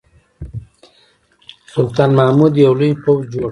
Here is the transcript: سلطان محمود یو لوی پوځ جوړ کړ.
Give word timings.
سلطان 1.73 2.09
محمود 2.17 2.53
یو 2.63 2.73
لوی 2.79 2.91
پوځ 3.03 3.21
جوړ 3.33 3.43
کړ. 3.49 3.49